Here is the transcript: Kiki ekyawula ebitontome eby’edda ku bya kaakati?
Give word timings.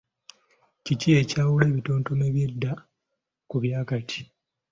Kiki 0.83 1.09
ekyawula 1.21 1.65
ebitontome 1.71 2.23
eby’edda 2.29 2.71
ku 3.49 3.55
bya 3.63 3.79
kaakati? 3.87 4.21